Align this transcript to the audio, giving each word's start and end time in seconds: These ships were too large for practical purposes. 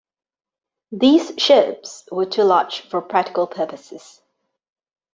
These 0.91 1.33
ships 1.37 2.05
were 2.11 2.25
too 2.25 2.41
large 2.41 2.79
for 2.89 3.03
practical 3.03 3.45
purposes. 3.45 4.19